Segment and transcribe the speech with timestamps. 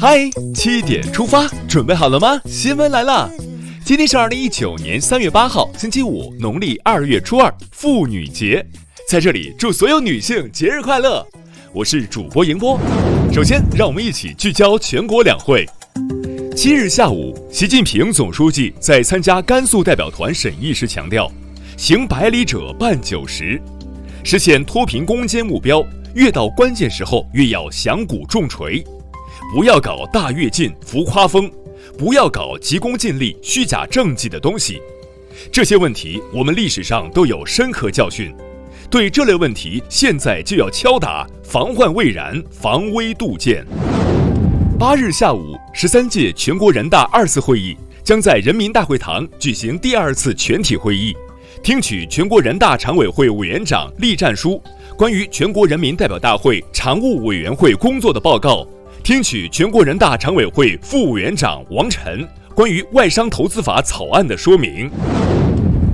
[0.00, 2.40] 嗨，七点出发，准备好了吗？
[2.46, 3.30] 新闻来了，
[3.84, 8.64] 今天是二零一九年三月八号，星期五，农历二月初二，妇女节，
[9.10, 11.22] 在这里祝所有女性节日快乐。
[11.74, 12.80] 我是主播迎波。
[13.30, 15.68] 首先，让我们一起聚焦全国两会。
[16.56, 21.30] 七日下午，习近平总书记在参加甘肃代表团审议时强调，
[21.76, 23.60] 行百里者半九十，
[24.24, 28.82] 实现脱贫攻坚目标，越到关键时候越要响鼓重锤。
[29.52, 31.50] 不要搞大跃进、浮夸风，
[31.98, 34.80] 不要搞急功近利、虚假政绩的东西。
[35.50, 38.34] 这些问题我们历史上都有深刻教训，
[38.90, 43.64] 对这类问题现在就要敲打，防患未然，防微杜渐。
[44.78, 51.14] 八日下午，十三届全国人大二次会议将在人民大会堂举行第二次全体会议，
[51.62, 54.62] 听取全国人大常委会委员长栗战书
[54.96, 58.66] 关于全国人民代表大会常务委员会工作的报告。
[59.02, 64.90] 听取全国人大常委会副委员长王晨关于外商投资法草案的说明。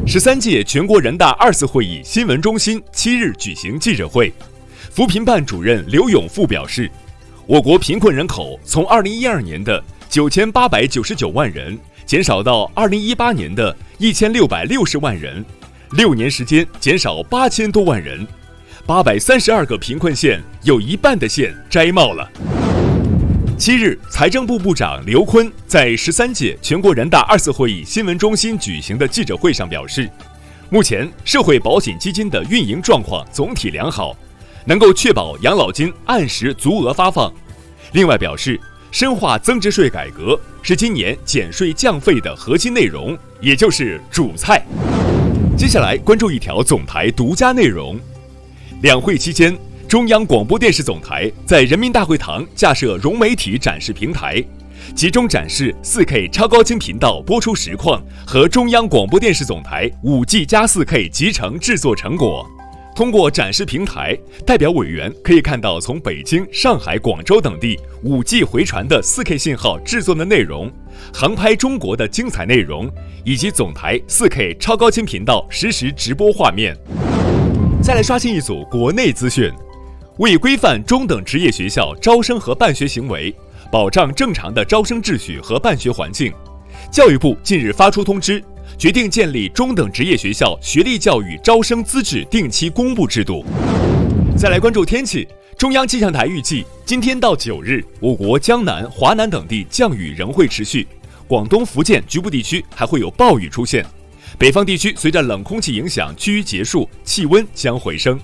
[0.06, 4.32] 十三届全国人大二次会议新闻中心七日举行记者会，
[4.90, 6.90] 扶贫办主任刘永富表示，
[7.46, 15.44] 我国贫困人口从二零一二年的九千八百九十九万人减少到二零一八年的一千六百六十万人，
[15.92, 18.26] 六年时间减少八千多万人，
[18.84, 22.30] 八百三十二个贫困县有一半的县摘帽了。
[23.58, 30.10] 七日，财政部部长刘昆在十三届全国人大二次会议新闻中心举行的记者会上表示，
[30.68, 34.14] 目前社会保险基金的运营状况总体良好，
[34.66, 37.32] 能够确保养老金按时足额发放。
[37.92, 44.62] 另外表示，深化增值税改革是今年减税降费的核心内容，也就是主菜。
[45.56, 47.98] 接下来关注一条总台独家内容，
[48.82, 49.56] 两会期间。
[49.88, 54.42] 中央广播电视总台在人民大会堂架设融媒体展示平台，
[54.96, 62.44] 集中展示 4K 超高清频道播出实况和中央广播电视总台 5G 加 4K 集成制作成果。
[62.96, 70.68] 通过展示平台，代表委员可以看到从北京、上海、广州等地 5G 回传的 4K 信号制作的内容，
[71.14, 72.90] 航拍中国的精彩内容，
[73.24, 76.76] 以及总台 4K 超高清频道实时直播画面。
[77.80, 79.48] 再来刷新一组国内资讯。
[80.18, 83.34] 为规范中等职业学校招生和办学行为，
[83.70, 86.32] 保障正常的招生秩序和办学环境，
[86.90, 88.42] 教育部近日发出通知，
[88.78, 93.44] 决定建立中等职业学校学历教育招生资质定期公布制度。
[94.38, 95.28] 再来关注天气，
[95.58, 100.88] 中央气象台预计，今天到九日，我国江南、华南等地降雨仍会持续，
[101.28, 103.84] 广东、福建局部地区还会有暴雨出现，
[104.38, 108.18] 北方地区随着冷空气影响趋于结束，气温将回升。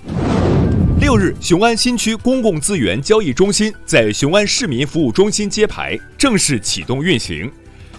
[1.03, 7.51] 六日，雄安新区公共资源交易中心在雄安市民服务中心揭牌，正式启动运行。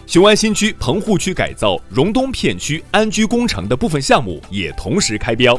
[0.08, 5.54] 雄安新区棚户区改造荣东片区安居工程的部分项目也同时开标。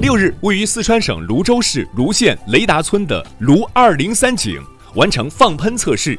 [0.00, 4.58] 六日，位于四川省泸州市泸县雷达村的泸二零三井
[4.94, 6.18] 完成放喷测试，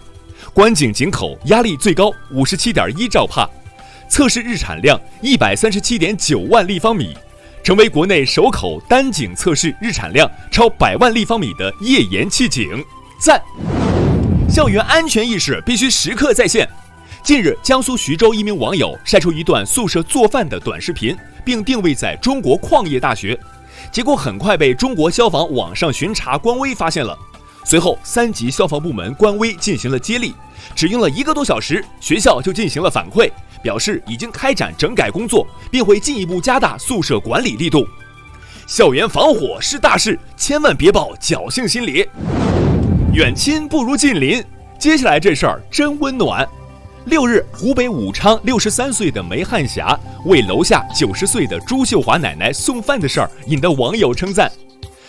[0.54, 3.50] 观景井口压力最高五十七点一兆帕，
[4.08, 7.18] 测试日产量一百三十七点九万立方米。
[7.66, 12.86] 成为国内首口单井测试日产量超百万立方米的页岩气井，
[13.18, 13.42] 赞！
[14.48, 16.70] 校园安全意识必须时刻在线。
[17.24, 23.36] 近日，江苏徐州一名网友晒出一段宿舍做饭的短视频，并定位在中国矿业大学，
[23.92, 27.18] 结果很快被中国消防网上巡查官微发现了。
[27.66, 30.34] 随后，三级消防部门官微进行了接力，
[30.74, 33.30] 只用了一个多小时，学校就进行了反馈。
[33.64, 37.84] 表示已经开展整改工作，并会进一步加大宿舍管理力度。
[38.68, 42.08] 校园防火是大事，千万别抱侥幸心理。
[43.12, 44.44] 远亲不如近邻，
[44.78, 46.48] 接下来这事儿真温暖。
[47.06, 54.52] 六日，湖北武昌六十三岁的梅汉霞为楼下九十岁的朱秀华奶奶送饭的事儿，引得网友称赞。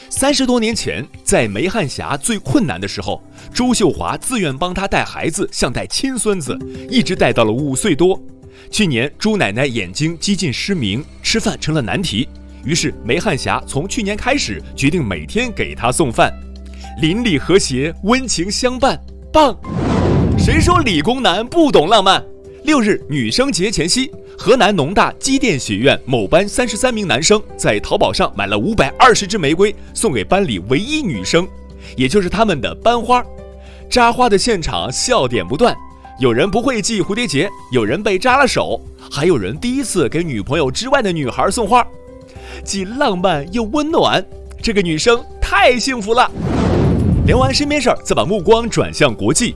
[0.08, 3.22] 三十多年前，在梅汉霞最困难的时候，
[3.52, 6.56] 朱秀华自愿帮她带孩子，像带亲孙子，
[6.88, 8.20] 一直带到了五岁多。
[8.70, 12.28] 去年朱奶奶眼睛几近失明，吃饭成了难题。
[12.64, 16.32] 于是梅汉霞从去年开始决定每天给她送饭，
[17.00, 18.98] 邻里和谐，温情相伴，
[19.32, 19.56] 棒！
[20.38, 22.24] 谁说理工男不懂浪漫？
[22.66, 31.46] 六日女生节前夕，河南农大机电学院某班三十三名男生在淘宝上买了五百二十支玫瑰，送给班里唯一女生，
[31.96, 33.24] 也就是他们的班花。
[33.88, 35.72] 扎花的现场笑点不断。
[36.18, 41.86] 有人不会系蝴蝶结，有人被扎了手，还有人第一次给女朋友之外的女孩送花，
[42.64, 44.26] 既浪漫又温暖。
[44.60, 46.28] 这个女生太幸福了。
[47.28, 49.54] 聊完身边事儿，再把目光转向国际。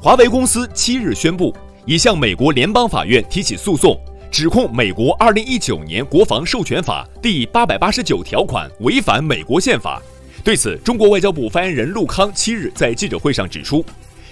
[0.00, 3.98] 华为公司七日宣布，已向美国联邦法院提起诉讼，
[4.30, 10.00] 指控美国二零一九年国防授权法第八百八十九条款违反美国宪法。
[10.44, 13.84] 对此，中国外交部发言人陆康七日在记者会上指出，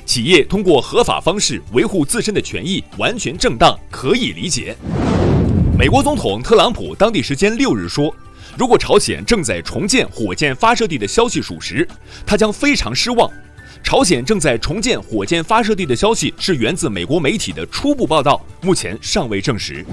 [0.06, 4.76] 企业通过合法方式维护自身的权益完全正当，可以理解。
[5.76, 8.14] 美国总统特朗普当地时间六日说，
[8.56, 11.86] 如果朝鲜正在重建火箭发射地的消息属实，
[12.24, 13.28] 他将非常失望。
[13.82, 19.84] 朝鲜正在重建火箭发射地的消息是源自美国媒体的初步报道，目前尚未证实。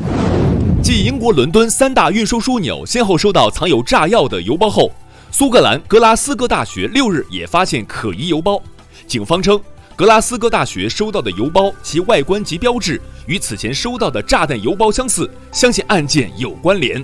[0.84, 4.92] 继英国伦敦三大运输枢纽先后收到藏有炸药的邮包后，
[5.32, 8.62] 苏格兰格拉斯哥大学六日也发现可疑邮包。
[9.08, 9.60] 警方称，
[9.96, 17.04] 格拉斯哥大学收到的邮包其外观及标志与此前收到的炸弹邮包相似，相信案件有关联。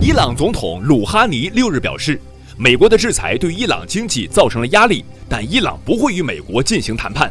[0.00, 2.20] 伊朗总统鲁哈尼六日表示，
[2.62, 7.28] 美国的制裁对伊朗经济造成了压力，但伊朗不会与美国进行谈判。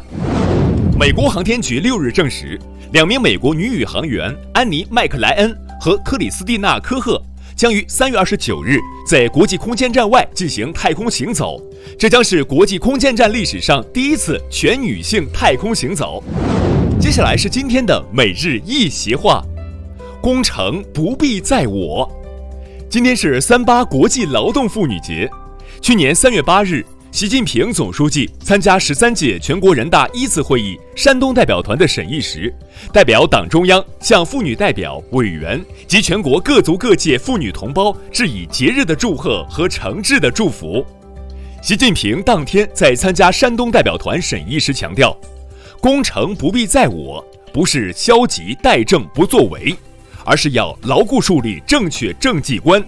[1.00, 2.60] 美国航天局六日证实，
[2.92, 7.18] 两名美国女宇航员安妮·麦克莱恩和克里斯蒂娜·科赫。
[7.56, 11.58] 将于三月二十九日在国际空间站外进行太空行走，
[11.98, 16.22] 这将是国际空间站历史上第一次全女性太空行走。
[17.00, 19.42] 接下来是今天的每日一席话：
[20.20, 22.21] 功成不必在我。
[22.92, 25.26] 今天是三八国际劳动妇女节，
[25.80, 26.84] 去年三月八日。
[27.10, 32.54] 习近平总书记参加十三届全国人大一次会议山东代表团的审议时，
[32.92, 35.58] 代表党中央向妇女代表、委员
[35.88, 40.84] 及全国各族各界妇女同胞致以节日的祝贺和诚挚的祝福。
[41.62, 45.16] 习近平当天在参加山东代表团审议时强调
[45.80, 49.74] ：“功成不必在我，不是消极怠政不作为，
[50.24, 52.82] 而是要牢固树立正确政绩观。”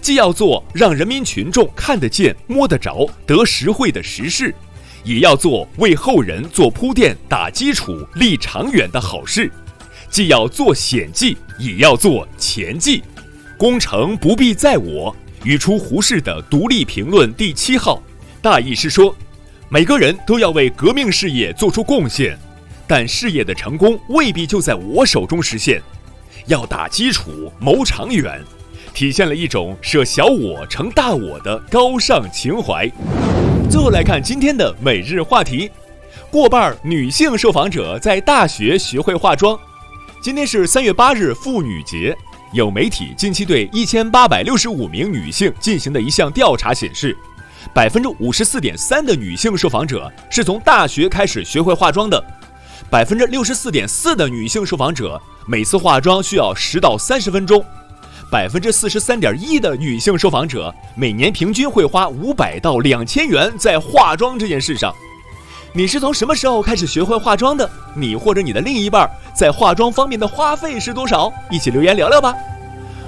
[0.00, 4.54] 既要做让人民群众看得见、摸得着、得实惠的实事，
[5.02, 9.48] 也要做为后人做铺垫、打基础、立长远的好事；
[10.08, 13.02] 既要做险记，也要做前记。
[13.56, 18.00] 功成不必在我，语出胡适的《独立评论》第七号，
[18.40, 19.16] 大意是说，
[19.68, 22.38] 每个人都要为革命事业做出贡献，
[22.86, 25.82] 但事业的成功未必就在我手中实现，
[26.46, 28.42] 要打基础、谋长远。
[28.94, 32.90] 体现了一种舍小我成大我的高尚情怀。
[33.68, 35.70] 最后来看今天的每日话题：
[36.30, 39.58] 过半女性受访者在大学学会化妆。
[40.22, 42.16] 今天是三月八日妇女节，
[42.52, 47.14] 有媒体近期对一千八百六十五名女性进行的一项调查显示，
[47.74, 52.24] 百分之五十四点三的女性受访者是从大学开始学会化妆的，
[52.90, 57.64] 百分之六十四点四的女性受访者每次化妆需要十到三十分钟。
[58.30, 64.92] 百分之四十三点一的女性受访者每年平均会花五百到两千元在化妆这件事上。
[65.72, 67.68] 你是从什么时候开始学会化妆的？
[67.94, 71.32] 你或者你的另一半在化妆方面的花费是多少？
[71.50, 72.34] 一起留言聊聊吧。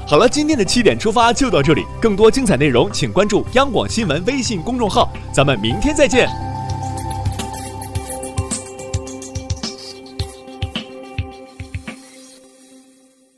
[0.06, 6.47] 好了，今天的七点出发就到这里，更多精彩内容请关注央广新闻微信公众号，咱们明天再见。